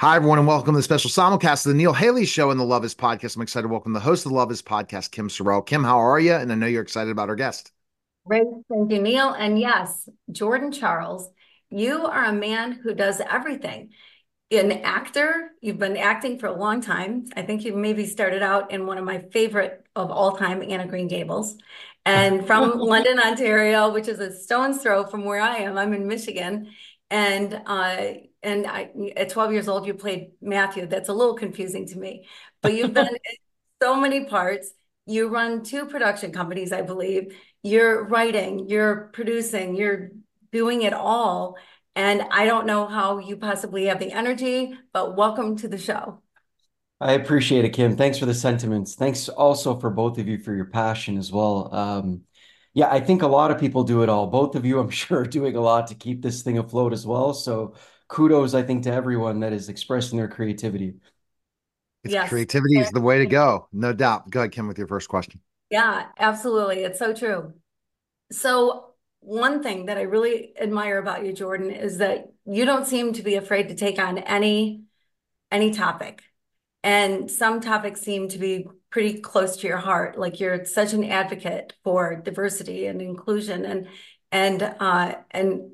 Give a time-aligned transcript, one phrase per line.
[0.00, 2.64] Hi, everyone, and welcome to the special simulcast of the Neil Haley Show and the
[2.64, 3.36] Love Is Podcast.
[3.36, 5.64] I'm excited to welcome the host of the Love Is Podcast, Kim Sorrelle.
[5.64, 6.34] Kim, how are you?
[6.34, 7.70] And I know you're excited about our guest.
[8.26, 8.42] Great.
[8.68, 9.30] Thank you, Neil.
[9.30, 11.30] And yes, Jordan Charles,
[11.70, 13.90] you are a man who does everything.
[14.50, 17.26] An actor, you've been acting for a long time.
[17.36, 20.80] I think you maybe started out in one of my favorite of all time, Anne
[20.80, 21.56] of Green Gables.
[22.04, 25.78] And from London, Ontario, which is a stone's throw from where I am.
[25.78, 26.72] I'm in Michigan.
[27.10, 28.06] And uh,
[28.44, 30.86] and I, at 12 years old, you played Matthew.
[30.86, 32.26] That's a little confusing to me,
[32.62, 33.08] but you've done
[33.82, 34.70] so many parts.
[35.06, 37.36] You run two production companies, I believe.
[37.62, 40.10] You're writing, you're producing, you're
[40.52, 41.56] doing it all.
[41.96, 46.20] And I don't know how you possibly have the energy, but welcome to the show.
[47.00, 47.96] I appreciate it, Kim.
[47.96, 48.94] Thanks for the sentiments.
[48.94, 51.74] Thanks also for both of you for your passion as well.
[51.74, 52.22] Um,
[52.72, 54.26] yeah, I think a lot of people do it all.
[54.26, 57.06] Both of you, I'm sure, are doing a lot to keep this thing afloat as
[57.06, 57.34] well.
[57.34, 57.74] So
[58.14, 60.94] kudos, I think, to everyone that is expressing their creativity.
[62.04, 62.28] It's Yes.
[62.28, 64.30] creativity is the way to go, no doubt.
[64.30, 65.40] Go ahead, Kim, with your first question.
[65.70, 66.84] Yeah, absolutely.
[66.84, 67.54] It's so true.
[68.30, 73.14] So, one thing that I really admire about you, Jordan, is that you don't seem
[73.14, 74.84] to be afraid to take on any
[75.50, 76.22] any topic.
[76.84, 80.18] And some topics seem to be pretty close to your heart.
[80.18, 83.88] Like you're such an advocate for diversity and inclusion and
[84.30, 85.72] and uh and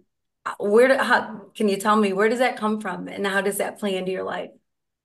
[0.59, 3.59] where do, how can you tell me where does that come from and how does
[3.59, 4.51] that play into your life?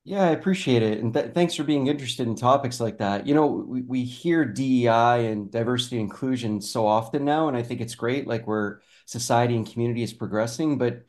[0.04, 1.00] Yeah, I appreciate it.
[1.00, 3.26] And th thanks for being interested in topics like that.
[3.26, 7.64] You know, we, we hear DEI and diversity and inclusion so often now, and I
[7.64, 10.78] think it's great, like where society and community is progressing.
[10.78, 11.06] But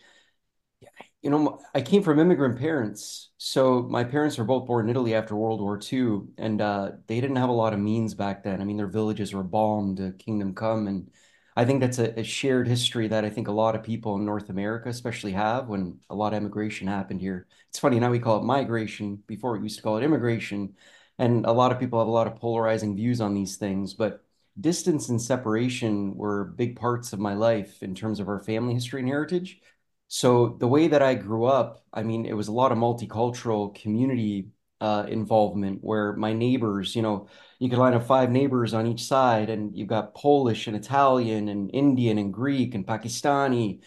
[1.23, 3.31] you know, I came from immigrant parents.
[3.39, 7.21] So my parents were both born in Italy after World War II, and uh, they
[7.21, 8.61] didn't have a lot of means back then.
[8.61, 11.11] I mean, their villages were bombed, uh, Kingdom Come, and
[11.57, 14.25] I think that's a, a shared history that I think a lot of people in
[14.27, 17.47] North America especially have when a lot of immigration happened here.
[17.71, 19.23] It's funny, now we call it migration.
[19.27, 20.75] Before we used to call it immigration,
[21.19, 24.23] and a lot of people have a lot of polarizing views on these things, but
[24.61, 29.01] distance and separation were big parts of my life in terms of our family history
[29.01, 29.61] and heritage.
[30.09, 33.75] So the way that I grew up, I mean, it was a lot of multicultural
[33.75, 34.51] community
[34.81, 37.29] uh, involvement where my neighbors, you know,
[37.59, 41.49] you could line up five neighbors on each side, and you've got Polish and Italian
[41.49, 43.81] and Indian and Greek and Pakistani.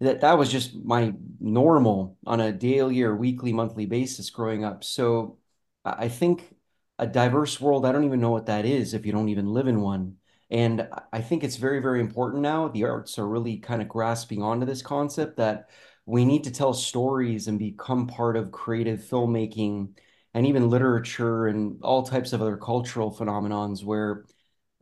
[0.00, 4.82] That that was just my normal on a daily or weekly, monthly basis growing up.
[4.82, 5.38] So
[5.84, 6.54] I think
[6.98, 9.68] a diverse world, I don't even know what that is if you don't even live
[9.68, 10.16] in one.
[10.50, 12.68] And I think it's very, very important now.
[12.68, 15.70] The arts are really kind of grasping onto this concept that
[16.04, 19.96] we need to tell stories and become part of creative filmmaking
[20.34, 24.24] and even literature and all types of other cultural phenomenons where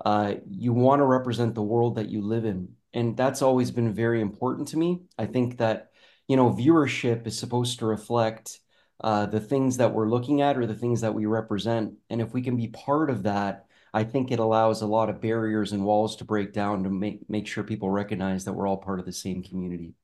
[0.04, 2.68] uh, you want to represent the world that you live in.
[2.92, 5.02] And that's always been very important to me.
[5.18, 5.90] I think that,
[6.26, 8.60] you know, viewership is supposed to reflect
[9.02, 11.94] uh, the things that we're looking at or the things that we represent.
[12.08, 15.20] And if we can be part of that, I think it allows a lot of
[15.20, 18.76] barriers and walls to break down to make make sure people recognize that we're all
[18.76, 19.94] part of the same community.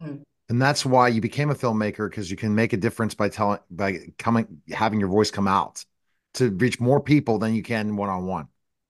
[0.00, 0.16] Hmm.
[0.48, 3.58] And that's why you became a filmmaker because you can make a difference by telling,
[3.70, 5.84] by coming, having your voice come out
[6.34, 8.48] to reach more people than you can one on one.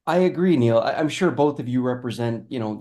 [0.09, 0.79] I agree, Neil.
[0.79, 2.81] I'm sure both of you represent, you know,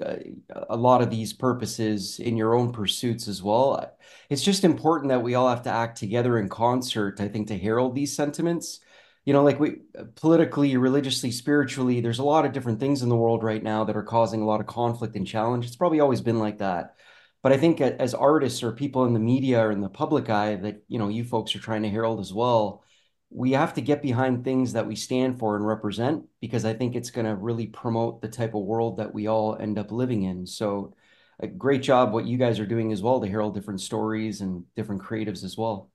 [0.69, 3.97] a lot of these purposes in your own pursuits as well.
[4.29, 7.57] It's just important that we all have to act together in concert, I think, to
[7.57, 8.79] herald these sentiments.
[9.23, 9.81] You know, like we
[10.13, 13.97] politically, religiously, spiritually, there's a lot of different things in the world right now that
[13.97, 15.65] are causing a lot of conflict and challenge.
[15.65, 16.95] It's probably always been like that.
[17.45, 20.55] But I think as artists or people in the media or in the public eye
[20.55, 22.83] that, you know, you folks are trying to herald as well
[23.29, 26.95] we have to get behind things that we stand for and represent because I think
[26.95, 30.23] it's going to really promote the type of world that we all end up living
[30.23, 30.45] in.
[30.45, 30.95] So,
[31.41, 34.63] a great job what you guys are doing as well to herald different stories and
[34.73, 35.91] different creatives as well.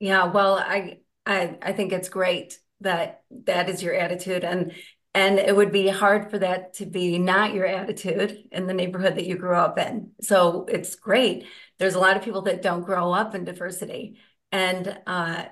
[0.00, 4.72] Yeah, well, I I I think it's great that that is your attitude and
[5.16, 9.14] and it would be hard for that to be not your attitude in the neighborhood
[9.14, 10.10] that you grew up in.
[10.20, 11.46] So it's great.
[11.78, 14.18] There's a lot of people that don't grow up in diversity
[14.52, 15.46] and uh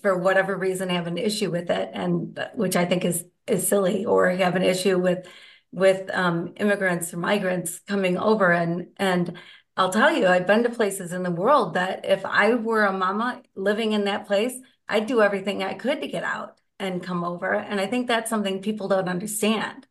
[0.00, 4.04] for whatever reason have an issue with it and which I think is is silly
[4.04, 5.26] or have an issue with
[5.72, 9.36] with um, immigrants or migrants coming over and and
[9.76, 12.92] I'll tell you I've been to places in the world that if I were a
[12.92, 14.54] mama living in that place
[14.88, 18.30] I'd do everything I could to get out and come over and I think that's
[18.30, 19.86] something people don't understand.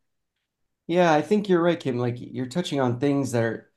[0.86, 1.98] Yeah, I think you're right, Kim.
[1.98, 3.70] Like you're touching on things that are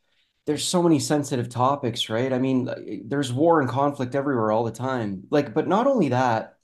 [0.46, 2.34] there's so many sensitive topics, right?
[2.34, 2.70] I mean,
[3.08, 5.24] there's war and conflict everywhere all the time.
[5.32, 6.58] Like, but not only that,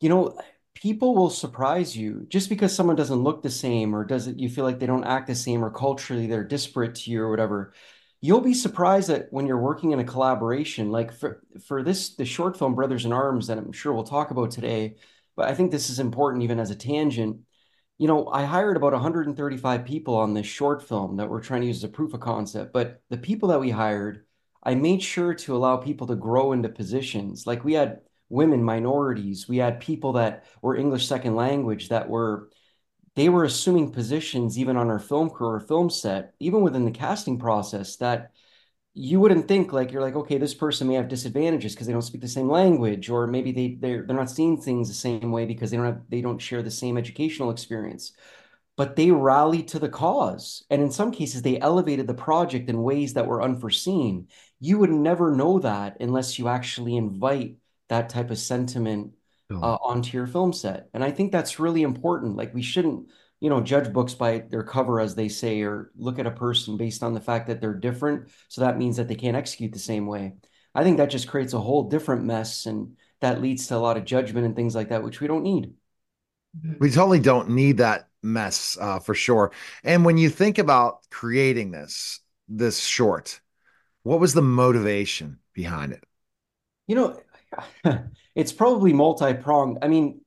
[0.00, 0.38] you know,
[0.74, 4.64] people will surprise you just because someone doesn't look the same or doesn't you feel
[4.64, 7.74] like they don't act the same or culturally they're disparate to you or whatever.
[8.20, 12.24] you'll be surprised that when you're working in a collaboration, like for for this the
[12.24, 14.96] short film Brothers in Arms that I'm sure we'll talk about today,
[15.36, 17.40] but I think this is important even as a tangent.
[17.98, 21.66] You know, I hired about 135 people on this short film that we're trying to
[21.66, 24.24] use as a proof of concept, but the people that we hired,
[24.62, 27.46] I made sure to allow people to grow into positions.
[27.46, 32.50] Like we had women, minorities, we had people that were English second language that were
[33.16, 36.90] they were assuming positions even on our film crew or film set, even within the
[36.90, 38.32] casting process that
[38.94, 42.02] you wouldn't think like you're like, okay, this person may have disadvantages because they don't
[42.02, 45.46] speak the same language, or maybe they they're they're not seeing things the same way
[45.46, 48.12] because they don't have they don't share the same educational experience.
[48.76, 50.64] But they rallied to the cause.
[50.70, 54.28] And in some cases, they elevated the project in ways that were unforeseen.
[54.60, 57.56] You would never know that unless you actually invite
[57.88, 59.12] that type of sentiment
[59.62, 60.88] uh, onto your film set.
[60.94, 62.36] And I think that's really important.
[62.36, 63.08] Like we shouldn't,
[63.44, 66.78] you know, judge books by their cover, as they say, or look at a person
[66.78, 68.30] based on the fact that they're different.
[68.48, 70.32] So that means that they can't execute the same way.
[70.74, 73.98] I think that just creates a whole different mess, and that leads to a lot
[73.98, 75.74] of judgment and things like that, which we don't need.
[76.78, 79.52] We totally don't need that mess uh, for sure.
[79.82, 83.42] And when you think about creating this this short,
[84.04, 86.02] what was the motivation behind it?
[86.86, 87.20] You know,
[88.34, 89.80] it's probably multi-pronged.
[89.82, 90.22] I mean,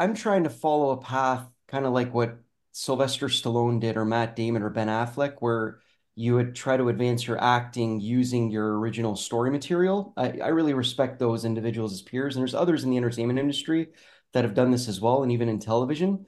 [0.00, 2.38] I'm trying to follow a path kind of like what
[2.72, 5.80] Sylvester Stallone did or Matt Damon or Ben Affleck, where
[6.14, 10.12] you would try to advance your acting using your original story material.
[10.16, 13.88] I, I really respect those individuals as peers, and there's others in the entertainment industry
[14.32, 16.26] that have done this as well, and even in television.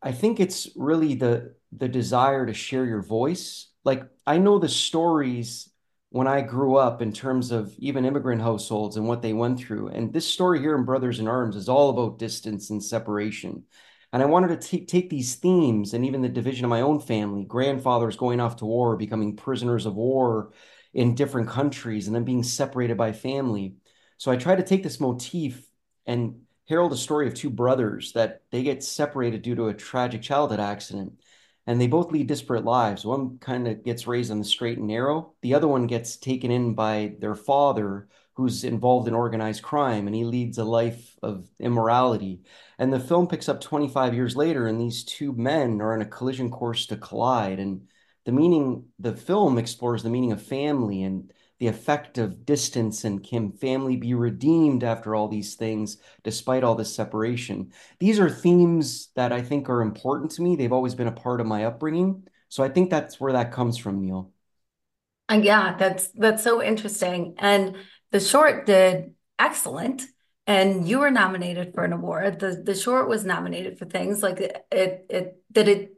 [0.00, 3.68] I think it's really the the desire to share your voice.
[3.84, 5.70] Like I know the stories
[6.10, 9.88] when I grew up in terms of even immigrant households and what they went through.
[9.88, 13.64] And this story here in Brothers in Arms is all about distance and separation.
[14.12, 17.44] And I wanted to take these themes and even the division of my own family,
[17.44, 20.52] grandfathers going off to war, becoming prisoners of war
[20.92, 23.76] in different countries, and then being separated by family.
[24.18, 25.66] So I tried to take this motif
[26.06, 30.22] and herald a story of two brothers that they get separated due to a tragic
[30.22, 31.14] childhood accident
[31.66, 33.04] and they both lead disparate lives.
[33.04, 35.34] One kind of gets raised on the straight and narrow.
[35.42, 40.16] The other one gets taken in by their father, who's involved in organized crime, and
[40.16, 42.40] he leads a life of immorality.
[42.78, 46.06] And the film picks up 25 years later, and these two men are on a
[46.06, 47.58] collision course to collide.
[47.58, 47.88] And
[48.24, 51.32] the meaning, the film explores the meaning of family and
[51.62, 56.74] the effect of distance and can family be redeemed after all these things despite all
[56.74, 57.70] this separation?
[58.00, 60.56] These are themes that i think are important to me.
[60.56, 62.24] They've always been a part of my upbringing.
[62.48, 64.32] So i think that's where that comes from neil.
[65.28, 67.36] And yeah that's that's so interesting.
[67.38, 67.76] And
[68.12, 70.02] the short did excellent
[70.46, 74.38] and you were nominated for an award the the short was nominated for things like
[74.40, 75.94] it it, did it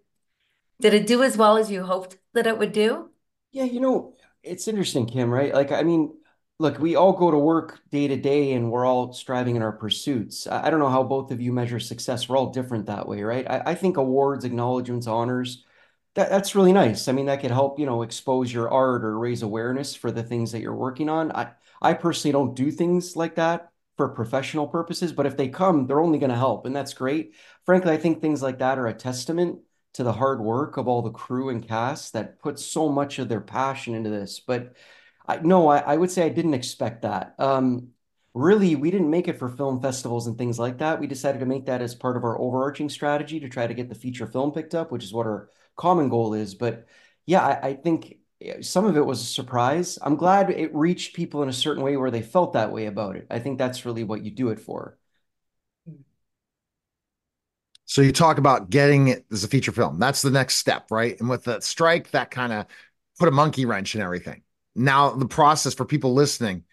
[0.81, 3.11] did it do as well as you hoped that it would do
[3.53, 4.15] yeah you know
[4.45, 5.53] it's interesting, Kim, right?
[5.53, 6.15] Like, I mean,
[6.59, 9.73] look, we all go to work day to day and we're all striving in our
[9.73, 10.47] pursuits.
[10.47, 12.29] I, I don't know how both of you measure success.
[12.29, 13.49] We're all different that way, right?
[13.49, 15.65] I, I think awards, acknowledgments, honors,
[16.15, 17.09] that, that's really nice.
[17.09, 20.23] I mean, that could help, you know, expose your art or raise awareness for the
[20.23, 21.33] things that you're working on.
[21.33, 21.53] I,
[21.85, 26.01] I personally don't do things like that for professional purposes, but if they come, they're
[26.01, 26.67] only going to help.
[26.67, 27.35] And that's great.
[27.65, 29.61] Frankly, I think things like that are a testament
[29.95, 33.29] to the hard work of all the crew and cast that put so much of
[33.29, 34.41] their passion into this.
[34.41, 34.75] But
[35.27, 37.35] I no, I, I would say I didn't expect that.
[37.39, 37.91] Um,
[38.35, 41.01] really, we didn't make it for film festivals and things like that.
[41.01, 43.89] We decided to make that as part of our overarching strategy to try to get
[43.89, 46.55] the feature film picked up, which is what our common goal is.
[46.55, 46.87] But
[47.27, 48.17] yeah, I, I think
[48.61, 49.99] some of it was a surprise.
[50.03, 53.17] I'm glad it reached people in a certain way where they felt that way about
[53.17, 53.27] it.
[53.31, 54.99] I think that's really what you do it for.
[57.87, 59.99] So you talk about getting it as a feature film.
[59.99, 61.19] That's the next step, right?
[61.21, 62.67] And with the strike, that kind of
[63.19, 64.43] put a monkey wrench in everything.
[64.75, 66.65] Now the process for people listening,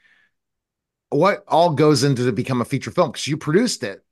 [1.09, 3.11] what all goes into to become a feature film?
[3.11, 4.03] Because you produced it,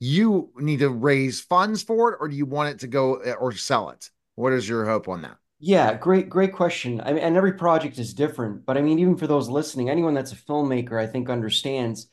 [0.00, 3.32] you need to raise funds for it, or do you want it to go eh,
[3.34, 4.10] or sell it?
[4.34, 5.38] What is your hope on that?
[5.66, 7.00] Yeah, great, great question.
[7.00, 10.12] I mean, and every project is different, but I mean, even for those listening, anyone
[10.12, 12.08] that's a filmmaker, I think understands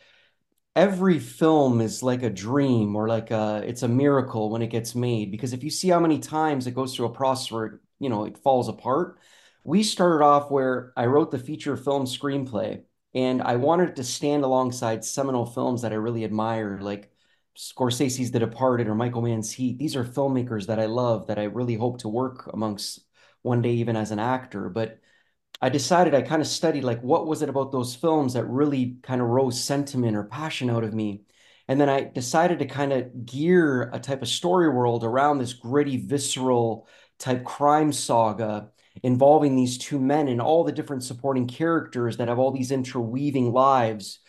[0.76, 4.96] every film is like a dream or like a it's a miracle when it gets
[4.96, 8.10] made because if you see how many times it goes through a process where you
[8.10, 9.20] know it falls apart
[9.66, 12.84] we started off where i wrote the feature film screenplay
[13.16, 17.12] and i wanted to stand alongside seminal films that i really admire like
[17.58, 21.44] scorsese's the departed or michael mann's heat these are filmmakers that i love that i
[21.46, 23.02] really hope to work amongst
[23.42, 25.00] one day even as an actor but
[25.62, 28.98] I decided I kind of studied like what was it about those films that really
[29.04, 31.22] kind of rose sentiment or passion out of me.
[31.68, 35.54] And then I decided to kind of gear a type of story world around this
[35.54, 36.88] gritty, visceral
[37.20, 38.70] type crime saga.
[39.04, 43.52] involving these two men and all the different supporting characters that have all these interweaving
[43.54, 44.20] lives.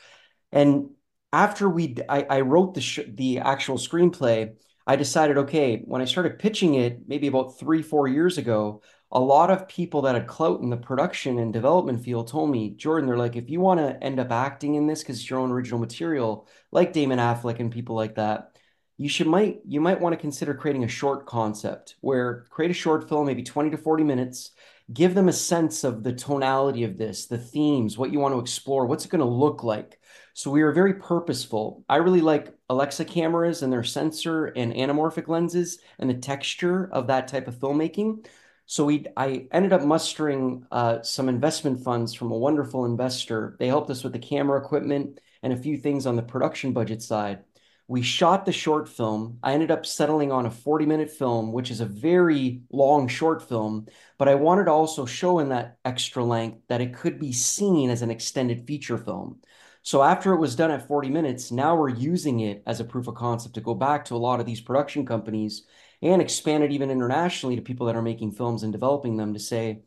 [0.53, 0.91] And
[1.33, 4.55] after we, I, I wrote the sh- the actual screenplay.
[4.87, 9.21] I decided, okay, when I started pitching it, maybe about three, four years ago, a
[9.21, 13.07] lot of people that had clout in the production and development field told me, Jordan,
[13.07, 15.53] they're like, if you want to end up acting in this because it's your own
[15.53, 18.57] original material, like Damon Affleck and people like that,
[18.97, 22.75] you should might you might want to consider creating a short concept where create a
[22.75, 24.53] short film, maybe 20 to 40 minutes,
[24.93, 28.41] give them a sense of the tonality of this, the themes, what you want to
[28.41, 29.99] explore, what's it going to look like.
[30.35, 31.85] So we are very purposeful.
[31.89, 37.09] I really like Alexa cameras and their sensor and anamorphic lenses and the texture of
[37.09, 38.25] that type of filmmaking.
[38.67, 43.57] So we, I ended up mustering uh, some investment funds from a wonderful investor.
[43.59, 47.03] They helped us with the camera equipment and a few things on the production budget
[47.03, 47.41] side.
[47.89, 49.39] We shot the short film.
[49.43, 53.47] I ended up settling on a 40 minute film, which is a very long short
[53.47, 53.87] film,
[54.19, 57.91] but I wanted to also show in that extra length that it could be seen
[57.91, 59.41] as an extended feature film.
[59.83, 63.09] So after it was done at 40 minutes, now we're using it as a proof
[63.09, 65.65] of concept to go back to a lot of these production companies
[66.03, 69.41] and expand it even internationally to people that are making films and developing them to
[69.41, 69.83] say,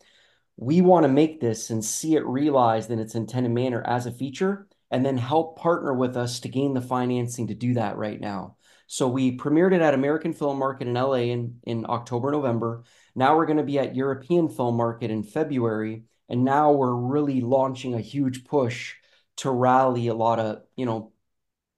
[0.57, 4.12] we want to make this and see it realized in its intended manner as a
[4.12, 8.22] feature, and then help partner with us to gain the financing to do that right
[8.22, 8.55] now.
[8.88, 12.84] So we premiered it at American Film Market in LA in, in October, November.
[13.15, 16.03] Now we're going to be at European Film Market in February.
[16.29, 18.95] And now we're really launching a huge push
[19.38, 21.13] to rally a lot of, you know,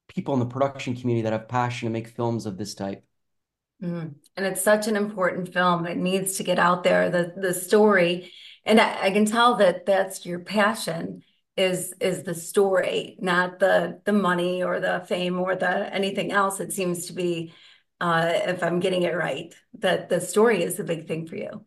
[0.08, 3.07] people in the production community that have passion to make films of this type.
[3.82, 4.16] Mm.
[4.36, 5.86] And it's such an important film.
[5.86, 8.32] It needs to get out there, the the story.
[8.66, 11.24] And I, I, can tell that that's your passion
[11.56, 16.60] is is the story, not the the money or the fame or the anything else.
[16.60, 17.54] It seems to be,
[18.02, 21.64] uh, if I'm getting it right, that the story is the big thing for you.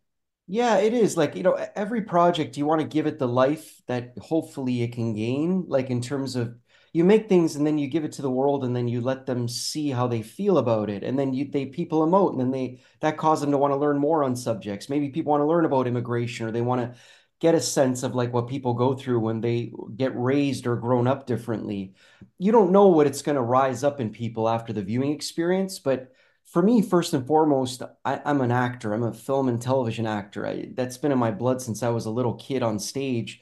[0.49, 1.17] Yeah, it is.
[1.17, 4.93] Like, you know, every project you want to give it the life that hopefully it
[4.93, 6.57] can gain, like in terms of
[6.93, 9.25] you make things and then you give it to the world and then you let
[9.27, 11.05] them see how they feel about it.
[11.05, 13.77] And then you they people emote and then they that cause them to want to
[13.77, 14.89] learn more on subjects.
[14.89, 16.99] Maybe people want to learn about immigration or they want to
[17.39, 21.07] get a sense of like what people go through when they get raised or grown
[21.07, 21.95] up differently.
[22.39, 25.79] You don't know what it's going to rise up in people after the viewing experience
[25.79, 26.13] but
[26.45, 28.93] for me first and foremost I, am an actor.
[28.93, 30.45] I'm a film and television actor.
[30.45, 33.41] I, that's been in my blood since i was a little kid on stage.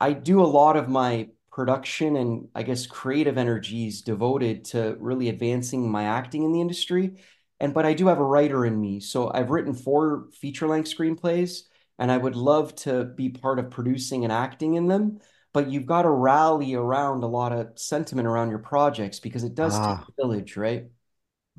[0.00, 5.28] I do a lot of my production and I guess creative energies devoted to really
[5.28, 7.22] advancing my acting in the industry.
[7.60, 8.98] And but I do have a writer in me.
[8.98, 11.60] So I've written four feature-length screenplays
[11.96, 15.20] and I would love to be part of producing and acting in them.
[15.52, 19.54] But you've got to rally around a lot of sentiment around your projects because it
[19.54, 19.98] does ah.
[19.98, 20.86] take a village, right?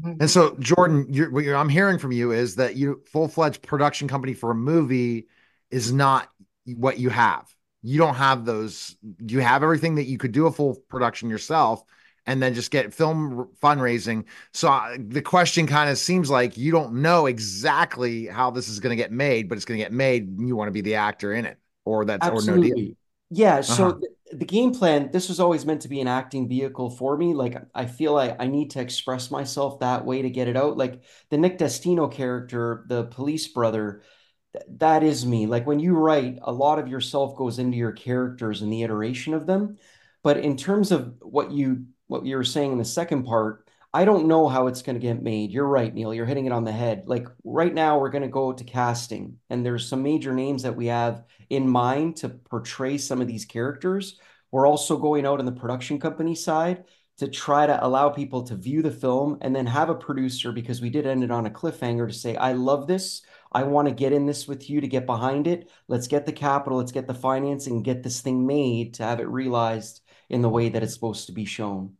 [0.04, 3.62] And so, Jordan, you're, what you're, I'm hearing from you is that you full fledged
[3.62, 5.30] production company for a movie
[5.72, 6.30] is not
[6.66, 7.55] what you have
[7.86, 8.96] you don't have those
[9.28, 11.84] you have everything that you could do a full production yourself
[12.26, 16.72] and then just get film fundraising so uh, the question kind of seems like you
[16.72, 19.94] don't know exactly how this is going to get made but it's going to get
[19.94, 22.72] made you want to be the actor in it or that's Absolutely.
[22.72, 22.94] or no deal
[23.30, 24.00] yeah so uh-huh.
[24.32, 27.36] the, the game plan this was always meant to be an acting vehicle for me
[27.36, 30.76] like i feel like i need to express myself that way to get it out
[30.76, 34.02] like the nick destino character the police brother
[34.68, 35.46] that is me.
[35.46, 39.34] Like when you write, a lot of yourself goes into your characters and the iteration
[39.34, 39.78] of them.
[40.24, 44.06] But in terms of what you what you were saying in the second part, I
[44.06, 45.52] don't know how it's going to get made.
[45.52, 46.14] You're right, Neil.
[46.14, 47.04] You're hitting it on the head.
[47.08, 50.76] Like right now, we're going to go to casting, and there's some major names that
[50.76, 54.20] we have in mind to portray some of these characters.
[54.52, 56.84] We're also going out on the production company side
[57.18, 60.82] to try to allow people to view the film and then have a producer because
[60.82, 63.22] we did end it on a cliffhanger to say, I love this.
[63.56, 65.72] I want to get in this with you to get behind it.
[65.88, 69.30] Let's get the capital, let's get the financing, get this thing made to have it
[69.30, 71.96] realized in the way that it's supposed to be shown.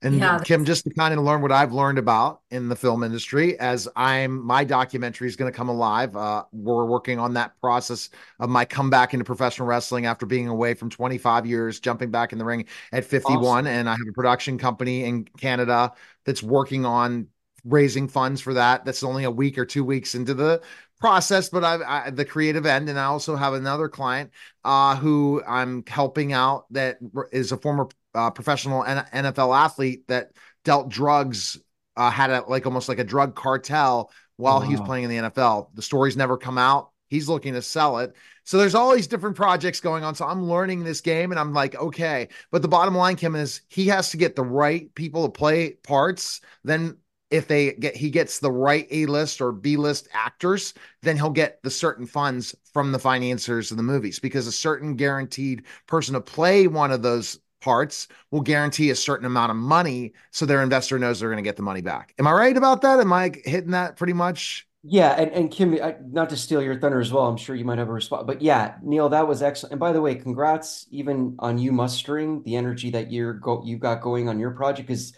[0.00, 3.02] And yeah, Kim, just to kind of learn what I've learned about in the film
[3.02, 6.14] industry, as I'm my documentary is going to come alive.
[6.14, 8.08] Uh, we're working on that process
[8.38, 12.38] of my comeback into professional wrestling after being away from 25 years, jumping back in
[12.38, 13.42] the ring at 51.
[13.42, 13.66] Awesome.
[13.66, 15.92] And I have a production company in Canada
[16.24, 17.26] that's working on
[17.64, 18.84] raising funds for that.
[18.84, 20.62] That's only a week or two weeks into the
[21.00, 24.30] process, but I've I, the creative end, and I also have another client
[24.64, 26.98] uh, who I'm helping out that
[27.32, 30.32] is a former uh, professional NFL athlete that
[30.64, 31.58] dealt drugs,
[31.96, 34.66] uh, had a like almost like a drug cartel while wow.
[34.66, 35.68] he was playing in the NFL.
[35.74, 36.90] The stories never come out.
[37.08, 38.14] He's looking to sell it.
[38.44, 40.14] So there's all these different projects going on.
[40.14, 42.28] So I'm learning this game and I'm like, okay.
[42.50, 45.72] But the bottom line, Kim, is he has to get the right people to play
[45.82, 46.40] parts.
[46.64, 46.96] Then
[47.30, 51.30] if they get he gets the right A list or B list actors, then he'll
[51.30, 56.14] get the certain funds from the financiers of the movies because a certain guaranteed person
[56.14, 60.62] to play one of those parts will guarantee a certain amount of money so their
[60.62, 62.14] investor knows they're going to get the money back.
[62.18, 63.00] Am I right about that?
[63.00, 64.66] Am I hitting that pretty much?
[64.82, 67.66] Yeah, and, and Kim, I, not to steal your thunder as well, I'm sure you
[67.66, 69.72] might have a response, but yeah, Neil, that was excellent.
[69.72, 73.80] And by the way, congrats even on you mustering the energy that you're go you've
[73.80, 75.12] got going on your project because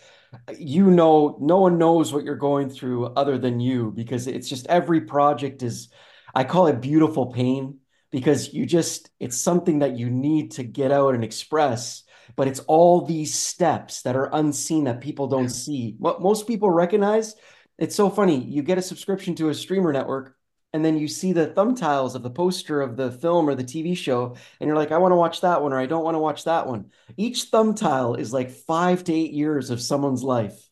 [0.58, 4.66] you know no one knows what you're going through other than you because it's just
[4.66, 5.88] every project is
[6.34, 7.78] I call it beautiful pain
[8.10, 12.04] because you just it's something that you need to get out and express
[12.36, 15.96] but it's all these steps that are unseen that people don't see.
[15.98, 17.34] What most people recognize
[17.78, 20.36] it's so funny you get a subscription to a streamer network
[20.72, 23.96] and then you see the thumbtiles of the poster of the film or the TV
[23.96, 26.20] show, and you're like, I want to watch that one, or I don't want to
[26.20, 26.90] watch that one.
[27.16, 30.68] Each thumbtile is like five to eight years of someone's life.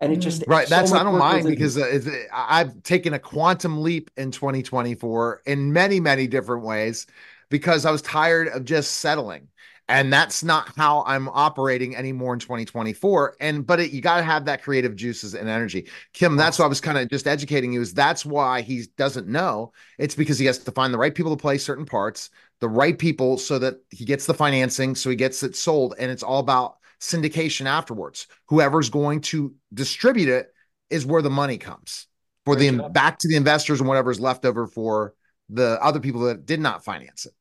[0.00, 0.66] And it just right.
[0.66, 2.00] That's so I don't mind because uh,
[2.34, 7.06] I've taken a quantum leap in 2024 in many, many different ways
[7.50, 9.46] because I was tired of just settling
[9.88, 13.36] and that's not how I'm operating anymore in 2024.
[13.40, 15.88] And but it, you got to have that creative juices and energy.
[16.12, 17.80] Kim, that's why I was kind of just educating you.
[17.80, 19.72] Is that's why he doesn't know.
[19.98, 22.98] It's because he has to find the right people to play certain parts, the right
[22.98, 26.40] people, so that he gets the financing, so he gets it sold, and it's all
[26.40, 28.28] about syndication afterwards.
[28.46, 30.52] Whoever's going to distribute it
[30.88, 32.06] is where the money comes
[32.44, 35.14] for the back to the investors and whatever's left over for
[35.48, 37.32] the other people that did not finance it.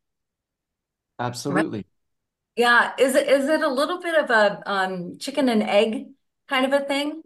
[1.19, 1.85] Absolutely.
[2.55, 6.07] Yeah, is it is it a little bit of a um, chicken and egg
[6.49, 7.21] kind of a thing?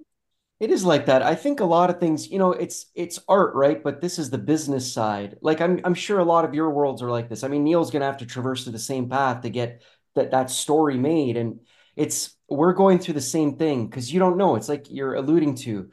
[0.59, 1.21] It is like that.
[1.21, 3.83] I think a lot of things, you know, it's it's art, right?
[3.83, 5.37] But this is the business side.
[5.41, 7.43] Like I'm I'm sure a lot of your worlds are like this.
[7.43, 9.81] I mean, Neil's gonna have to traverse the same path to get
[10.15, 11.35] that that story made.
[11.35, 11.59] And
[11.95, 14.55] it's we're going through the same thing because you don't know.
[14.55, 15.89] It's like you're alluding to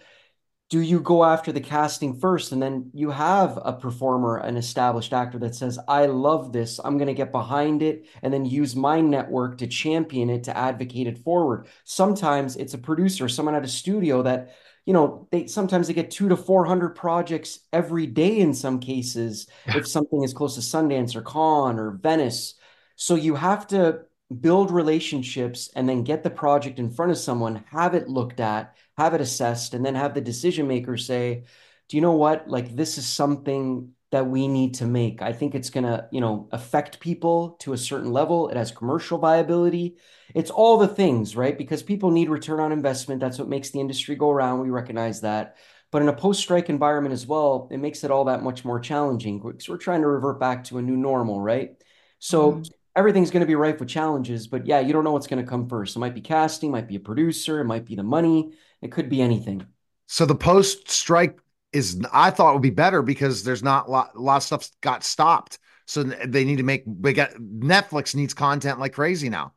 [0.72, 2.50] do you go after the casting first?
[2.50, 6.80] And then you have a performer an established actor that says i love this.
[6.82, 10.56] I'm going to get behind it and then use my network to champion it to
[10.56, 11.66] advocate it forward.
[11.84, 14.54] Sometimes it's a producer someone at a studio that
[14.86, 18.80] you know they sometimes they get two to four hundred projects every day in some
[18.80, 22.54] cases if something is close to sundance or Cannes or venice.
[22.96, 24.06] So you have to
[24.40, 28.74] build relationships and then get the project in front of someone have it looked at
[29.02, 31.44] have it assessed, and then have the decision maker say,
[31.88, 32.48] do you know what?
[32.48, 35.22] Like, this is something that we need to make.
[35.22, 38.50] I think it's going to, you know, affect people to a certain level.
[38.50, 39.96] It has commercial viability.
[40.34, 41.56] It's all the things, right?
[41.56, 43.20] Because people need return on investment.
[43.20, 44.60] That's what makes the industry go around.
[44.60, 45.56] We recognize that.
[45.90, 49.40] But in a post-strike environment as well, it makes it all that much more challenging
[49.40, 51.70] because we're trying to revert back to a new normal, right?
[52.18, 52.62] So mm-hmm.
[52.94, 55.50] everything's going to be rife with challenges, but yeah, you don't know what's going to
[55.50, 55.96] come first.
[55.96, 59.08] It might be casting, might be a producer, it might be the money, it could
[59.08, 59.64] be anything.
[60.06, 61.38] So the post strike
[61.72, 64.68] is, I thought would be better because there's not a lot, a lot of stuff
[64.82, 65.58] got stopped.
[65.86, 69.54] So they need to make, got Netflix needs content like crazy now.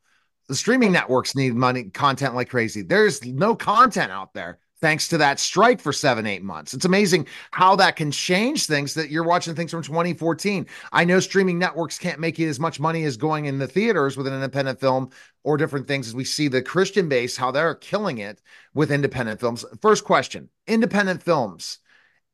[0.48, 2.84] The streaming networks need money, content like crazy.
[2.84, 6.76] There's no content out there thanks to that strike for seven, eight months.
[6.76, 10.68] It's amazing how that can change things that you're watching things from 2014.
[10.92, 14.16] I know streaming networks can't make you as much money as going in the theaters
[14.16, 15.10] with an independent film
[15.44, 18.44] or different things as we see the Christian base, how they're killing it
[18.76, 19.66] with independent films.
[19.82, 21.80] First question independent films.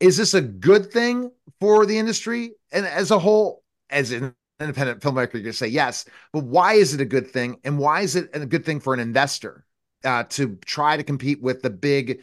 [0.02, 5.00] Is this a good thing for the industry and as a whole, as an independent
[5.00, 7.62] filmmaker, you can say yes, but why is it a good thing?
[7.64, 9.64] And why is it a good thing for an investor?
[10.04, 12.22] uh, to try to compete with the big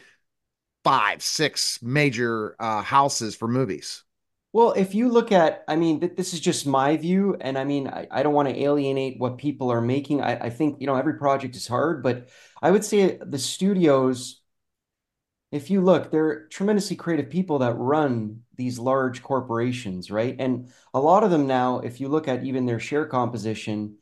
[0.89, 4.03] five, six major uh, houses for movies?
[4.53, 7.63] Well, if you look at, I mean, th- this is just my view, and I
[7.63, 10.23] mean, I, I don't want to alienate what people are making.
[10.23, 14.41] I, I think, you know, every project is hard, but I would say the studios,
[15.51, 20.35] if you look, they're tremendously creative people that run these large corporations, right?
[20.39, 23.97] And a lot of them now, if you look at even their share composition,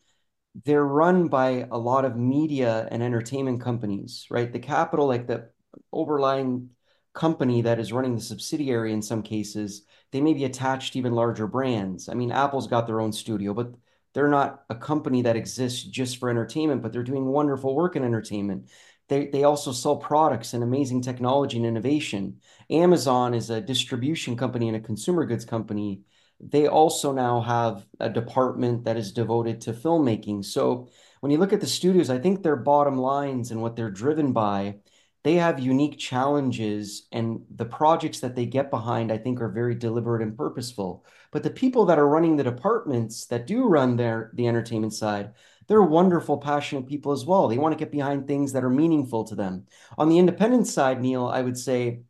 [0.63, 4.53] they're run by a lot of media and entertainment companies, right?
[4.53, 5.49] The capital, like the
[5.91, 6.69] overlying
[7.17, 11.13] company that is running the subsidiary in some cases, they may be attached to even
[11.13, 12.07] larger brands.
[12.07, 13.73] I mean, Apple's got their own studio, but
[14.13, 18.03] they're not a company that exists just for entertainment, but they're doing wonderful work in
[18.03, 18.69] entertainment.
[19.09, 22.39] They, they also sell products and amazing technology and innovation.
[22.69, 26.01] Amazon is a distribution company and a consumer goods company
[26.39, 30.45] they also now have a department that is devoted to filmmaking.
[30.45, 33.89] So when you look at the studios, I think their bottom lines and what they're
[33.89, 34.75] driven by,
[35.23, 39.75] they have unique challenges, and the projects that they get behind, I think, are very
[39.75, 41.05] deliberate and purposeful.
[41.31, 45.33] But the people that are running the departments that do run their the entertainment side,
[45.67, 47.47] they're wonderful, passionate people as well.
[47.47, 49.65] They want to get behind things that are meaningful to them.
[49.97, 52.03] On the independent side, Neil, I would say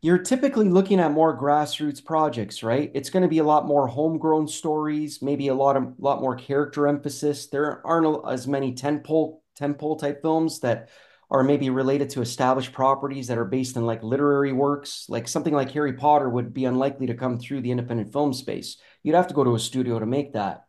[0.00, 2.90] you're typically looking at more grassroots projects, right?
[2.94, 6.36] It's going to be a lot more homegrown stories, maybe a lot of lot more
[6.36, 7.46] character emphasis.
[7.46, 10.88] There aren't as many tentpole tentpole type films that
[11.32, 15.06] are maybe related to established properties that are based in like literary works.
[15.08, 18.76] Like something like Harry Potter would be unlikely to come through the independent film space.
[19.02, 20.66] You'd have to go to a studio to make that.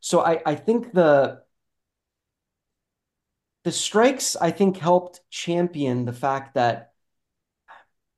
[0.00, 1.42] So I, I think the
[3.64, 6.92] the strikes I think helped champion the fact that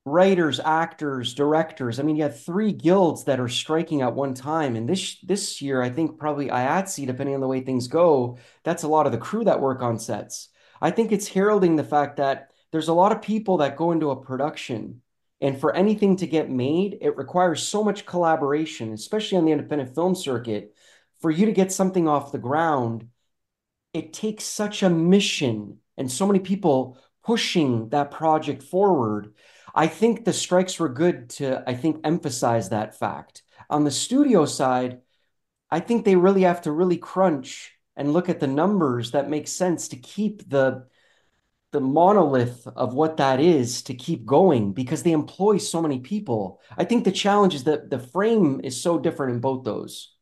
[0.04, 1.98] writers, actors, directors.
[1.98, 4.76] I mean, you have three guilds that are striking at one time.
[4.76, 8.84] And this this year, I think probably IATSE, depending on the way things go, that's
[8.84, 10.50] a lot of the crew that work on sets.
[10.80, 14.10] I think it's heralding the fact that there's a lot of people that go into
[14.10, 15.02] a production.
[15.40, 19.94] And for anything to get made, it requires so much collaboration, especially on the independent
[19.94, 20.74] film circuit.
[21.20, 23.08] For you to get something off the ground,
[23.92, 29.34] it takes such a mission and so many people pushing that project forward
[29.78, 33.44] I think the strikes were good to, I think, emphasize that fact.
[33.70, 35.02] On the studio side,
[35.70, 39.48] I think they really have to really crunch and look at the numbers that make
[39.48, 40.86] sense to keep the
[41.70, 46.62] the monolith of what that is to keep going because they employ so many people.
[46.78, 50.14] I think the challenge is that the frame is so different in both those.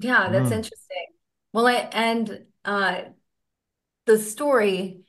[0.00, 0.56] Yeah, that's mm.
[0.56, 1.06] interesting.
[1.52, 3.02] Well, I, and uh,
[4.06, 5.04] the story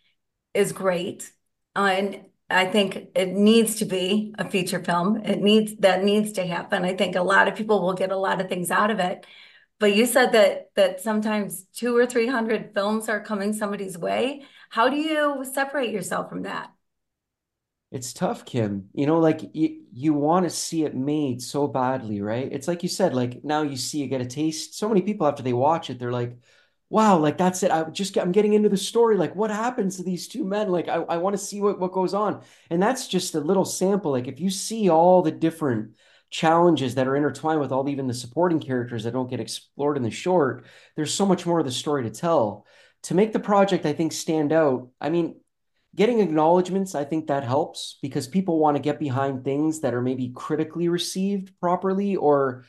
[0.54, 1.32] is great.
[1.76, 5.18] Uh, and I think it needs to be a feature film.
[5.26, 6.86] It needs that needs to happen.
[6.86, 9.26] I think a lot of people will get a lot of things out of it.
[9.80, 14.46] But you said that that sometimes two or three hundred films are coming somebody's way.
[14.70, 16.72] How do you separate yourself from that?
[17.92, 18.90] It's tough, Kim.
[18.94, 22.50] You know, like you, you want to see it made so badly, right?
[22.52, 24.78] It's like you said, like now you see, you get a taste.
[24.78, 26.36] So many people after they watch it, they're like,
[26.90, 27.72] wow, like that's it.
[27.72, 29.18] I just get, I'm getting into the story.
[29.18, 30.70] Like, what happens to these two men?
[30.70, 32.42] Like, I, I want to see what, what goes on.
[32.70, 34.12] And that's just a little sample.
[34.12, 35.96] Like, if you see all the different
[36.30, 40.04] challenges that are intertwined with all even the supporting characters that don't get explored in
[40.04, 42.66] the short, there's so much more of the story to tell.
[43.04, 45.40] To make the project, I think, stand out, I mean,
[45.96, 50.02] getting acknowledgments, I think that helps because people want to get behind things that are
[50.02, 52.66] maybe critically received properly, or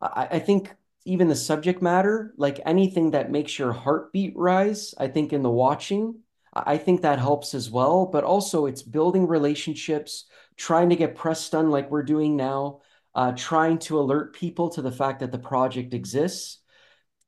[0.00, 5.08] I, I think even the subject matter, like anything that makes your heartbeat rise, I
[5.08, 6.16] think in the watching,
[6.52, 8.06] I think that helps as well.
[8.06, 10.24] But also, it's building relationships,
[10.56, 12.80] trying to get press done like we're doing now,
[13.16, 16.58] uh, trying to alert people to the fact that the project exists.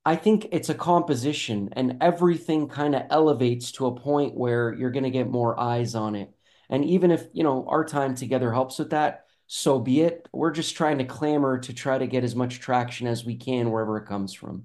[0.05, 4.91] I think it's a composition, and everything kind of elevates to a point where you're
[4.91, 6.31] going to get more eyes on it.
[6.69, 10.29] And even if, you know, our time together helps with that, so be it.
[10.31, 13.71] We're just trying to clamor to try to get as much traction as we can
[13.71, 14.65] wherever it comes from.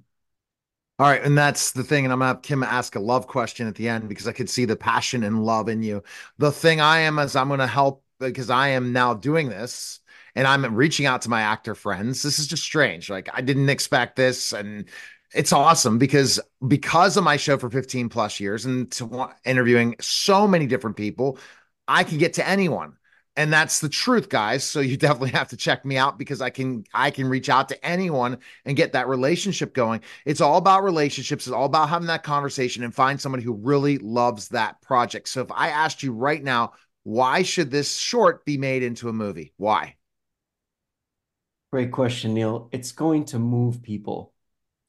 [0.99, 2.03] All right, and that's the thing.
[2.03, 4.49] And I'm gonna have Kim ask a love question at the end because I could
[4.49, 6.03] see the passion and love in you.
[6.37, 10.01] The thing I am is I'm gonna help because I am now doing this
[10.35, 12.23] and I'm reaching out to my actor friends.
[12.23, 13.09] This is just strange.
[13.09, 14.89] Like I didn't expect this, and
[15.33, 20.47] it's awesome because because of my show for 15 plus years and to interviewing so
[20.47, 21.37] many different people,
[21.87, 22.97] I can get to anyone.
[23.35, 24.63] And that's the truth guys.
[24.63, 27.69] So you definitely have to check me out because i can i can reach out
[27.69, 30.01] to anyone and get that relationship going.
[30.25, 31.47] It's all about relationships.
[31.47, 35.29] It's all about having that conversation and find somebody who really loves that project.
[35.29, 36.73] So if i asked you right now
[37.05, 39.51] why should this short be made into a movie?
[39.57, 39.95] Why
[41.73, 44.33] great question neil it's going to move people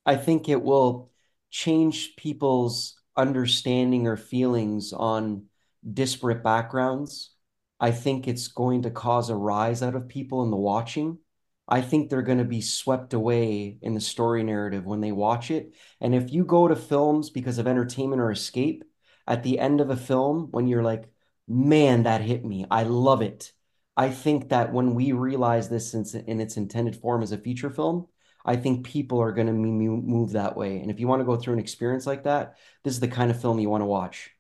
[0.05, 1.11] i think it will
[1.51, 5.45] change people's understanding or feelings on
[5.93, 7.35] disparate backgrounds
[7.81, 11.19] I think it's going to cause a rise out of people in the watching.
[11.67, 15.51] I think they're going to be swept away in the story narrative when they watch
[15.51, 15.75] it.
[16.01, 18.85] And if you go to films because of entertainment or escape,
[19.27, 21.11] at the end of a film, when you're like,
[21.49, 23.53] man, that hit me, I love it.
[23.97, 27.71] I think that when we realize this in, in its intended form as a feature
[27.71, 28.09] film,
[28.45, 30.81] I think people are going to move that way.
[30.81, 33.31] And if you want to go through an experience like that, this is the kind
[33.31, 34.31] of film you want to watch.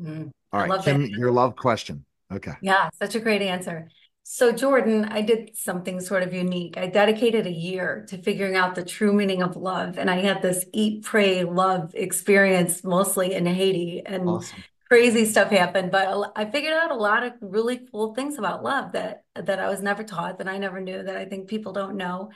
[0.00, 2.04] Mm, All right, Kim, your love question.
[2.32, 2.52] Okay.
[2.60, 3.88] Yeah, such a great answer.
[4.24, 6.76] So, Jordan, I did something sort of unique.
[6.76, 9.98] I dedicated a year to figuring out the true meaning of love.
[9.98, 14.02] And I had this eat, pray, love experience mostly in Haiti.
[14.04, 14.64] And awesome.
[14.88, 15.90] Crazy stuff happened.
[15.90, 19.68] But I figured out a lot of really cool things about love that, that I
[19.68, 22.30] was never taught, that I never knew, that I think people don't know.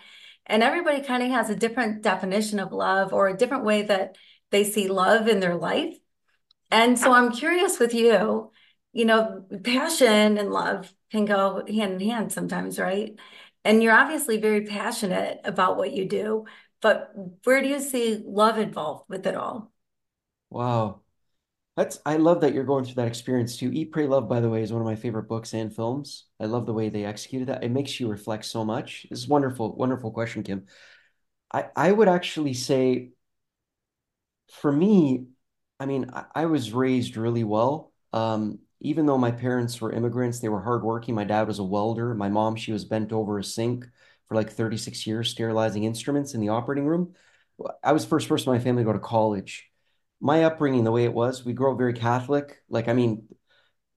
[0.46, 4.16] And everybody kind of has a different definition of love or a different way that
[4.50, 5.96] they see love in their life.
[6.70, 8.50] And so I'm curious with you
[8.92, 13.14] you know, passion and love can go hand in hand sometimes, right?
[13.64, 16.46] And you're obviously very passionate about what you do,
[16.80, 17.12] but
[17.44, 19.70] where do you see love involved with it all?
[20.48, 21.02] Wow.
[21.80, 23.70] That's I love that you're going through that experience too.
[23.72, 26.26] Eat, Pray, Love, by the way, is one of my favorite books and films.
[26.38, 27.64] I love the way they executed that.
[27.64, 29.06] It makes you reflect so much.
[29.10, 30.66] It's wonderful, wonderful question, Kim.
[31.50, 33.12] I, I would actually say
[34.52, 35.28] for me,
[35.78, 37.94] I mean, I, I was raised really well.
[38.12, 41.14] Um, even though my parents were immigrants, they were hardworking.
[41.14, 42.14] My dad was a welder.
[42.14, 43.86] My mom, she was bent over a sink
[44.28, 47.14] for like 36 years, sterilizing instruments in the operating room.
[47.82, 49.69] I was the first person in my family to go to college
[50.20, 52.58] my upbringing, the way it was, we grew up very Catholic.
[52.68, 53.28] Like, I mean,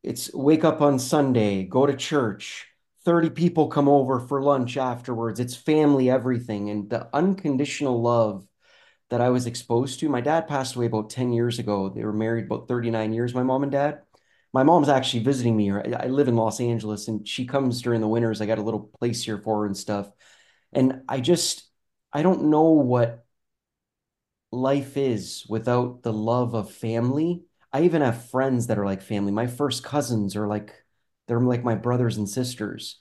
[0.03, 2.67] it's wake up on Sunday, go to church,
[3.05, 5.39] 30 people come over for lunch afterwards.
[5.39, 6.69] It's family, everything.
[6.69, 8.47] And the unconditional love
[9.09, 10.09] that I was exposed to.
[10.09, 11.89] My dad passed away about 10 years ago.
[11.89, 14.01] They were married about 39 years, my mom and dad.
[14.53, 15.97] My mom's actually visiting me here.
[15.99, 18.39] I live in Los Angeles and she comes during the winters.
[18.39, 20.09] I got a little place here for her and stuff.
[20.71, 21.63] And I just,
[22.11, 23.22] I don't know what
[24.53, 27.43] life is without the love of family.
[27.71, 29.31] I even have friends that are like family.
[29.31, 30.73] My first cousins are like,
[31.27, 32.99] they're like my brothers and sisters.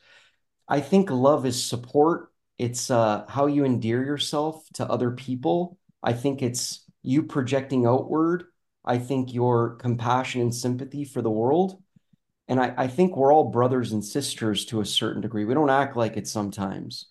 [0.67, 2.33] I think love is support.
[2.59, 5.79] It's uh, how you endear yourself to other people.
[6.03, 8.45] I think it's you projecting outward.
[8.85, 11.83] I think your compassion and sympathy for the world.
[12.49, 15.45] And I, I think we're all brothers and sisters to a certain degree.
[15.45, 17.09] We don't act like it sometimes.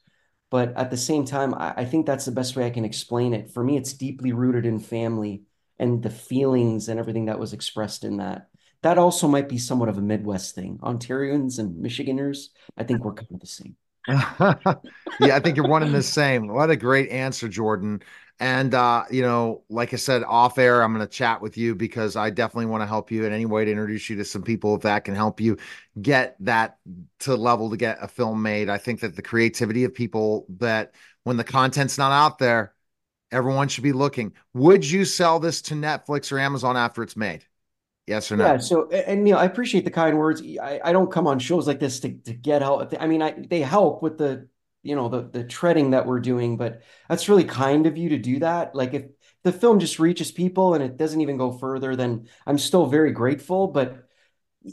[0.51, 3.33] But at the same time, I, I think that's the best way I can explain
[3.33, 3.49] it.
[3.49, 5.43] For me, it's deeply rooted in family
[5.79, 8.49] and the feelings and everything that was expressed in that.
[8.83, 10.77] That also might be somewhat of a Midwest thing.
[10.83, 13.75] Ontarians and Michiganders, I think we're kind of the same.
[14.07, 16.47] yeah, I think you're one and the same.
[16.47, 18.01] What a great answer, Jordan.
[18.39, 21.75] And uh, you know, like I said, off air, I'm going to chat with you
[21.75, 24.41] because I definitely want to help you in any way to introduce you to some
[24.41, 25.57] people that can help you
[26.01, 26.77] get that
[27.19, 28.69] to level to get a film made.
[28.69, 32.73] I think that the creativity of people that when the content's not out there,
[33.31, 34.33] everyone should be looking.
[34.55, 37.45] Would you sell this to Netflix or Amazon after it's made?
[38.11, 38.45] Yes or no?
[38.45, 38.57] Yeah.
[38.57, 40.43] So, and Neil, I appreciate the kind words.
[40.61, 42.93] I, I don't come on shows like this to, to get help.
[42.99, 44.47] I mean, I, they help with the
[44.83, 48.17] you know the the treading that we're doing but that's really kind of you to
[48.17, 49.05] do that like if
[49.43, 53.11] the film just reaches people and it doesn't even go further then i'm still very
[53.11, 54.07] grateful but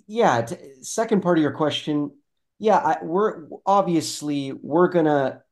[0.07, 2.11] yeah t- second part of your question
[2.59, 5.42] yeah I, we're obviously we're gonna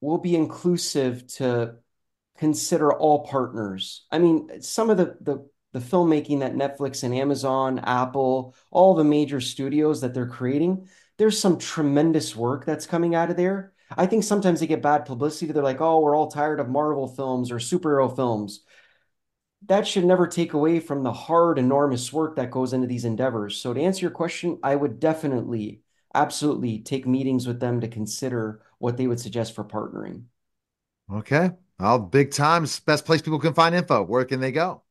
[0.00, 1.76] we'll be inclusive to
[2.36, 7.78] consider all partners i mean some of the the the filmmaking that netflix and amazon
[7.80, 13.30] apple all the major studios that they're creating there's some tremendous work that's coming out
[13.30, 15.52] of there I think sometimes they get bad publicity.
[15.52, 18.60] They're like, oh, we're all tired of Marvel films or superhero films.
[19.66, 23.56] That should never take away from the hard, enormous work that goes into these endeavors.
[23.56, 25.82] So, to answer your question, I would definitely,
[26.14, 30.24] absolutely take meetings with them to consider what they would suggest for partnering.
[31.12, 31.50] Okay.
[31.78, 32.80] Well, big times.
[32.80, 34.02] Best place people can find info.
[34.02, 34.82] Where can they go?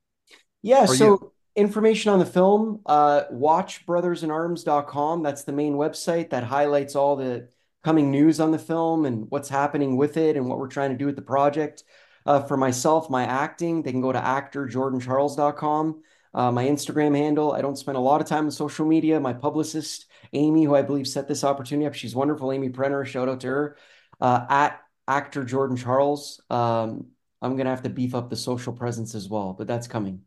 [0.61, 0.85] Yeah.
[0.85, 1.31] so, you?
[1.55, 5.23] information on the film, uh, watchbrothersinarms.com.
[5.23, 7.49] That's the main website that highlights all the
[7.83, 10.97] coming news on the film and what's happening with it and what we're trying to
[10.97, 11.83] do with the project.
[12.25, 16.03] Uh, for myself, my acting, they can go to actorjordancharles.com.
[16.33, 19.19] Uh, my Instagram handle, I don't spend a lot of time on social media.
[19.19, 22.51] My publicist, Amy, who I believe set this opportunity up, she's wonderful.
[22.51, 23.77] Amy Prenner, shout out to her.
[24.21, 26.39] Uh, at actor Jordan Charles.
[26.49, 27.07] Um,
[27.41, 30.21] I'm going to have to beef up the social presence as well, but that's coming.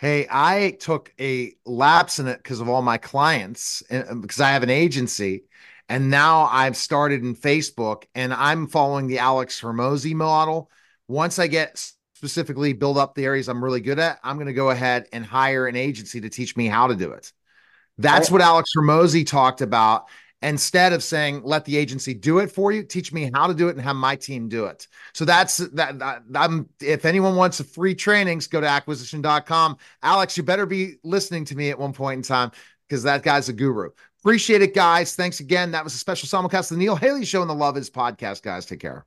[0.00, 4.40] Hey, I took a lapse in it because of all my clients, eh, eh, because
[4.40, 5.44] I have an agency
[5.88, 10.70] and now I've started in Facebook and I'm following the Alex Hormozi model.
[11.08, 11.78] Once I get
[12.14, 15.24] specifically build up the areas I'm really good at, I'm going to go ahead and
[15.24, 17.32] hire an agency to teach me how to do it.
[17.98, 18.32] That's oh.
[18.32, 20.08] what Alex Hormozi talked about.
[20.44, 23.68] Instead of saying, let the agency do it for you, teach me how to do
[23.68, 24.86] it and have my team do it.
[25.14, 25.98] So that's that.
[25.98, 29.78] that I'm, um, if anyone wants a free trainings, go to acquisition.com.
[30.02, 32.50] Alex, you better be listening to me at one point in time
[32.86, 33.88] because that guy's a guru.
[34.20, 35.16] Appreciate it, guys.
[35.16, 35.70] Thanks again.
[35.70, 38.42] That was a special simulcast of the Neil Haley Show and the Love Is podcast,
[38.42, 38.66] guys.
[38.66, 39.06] Take care.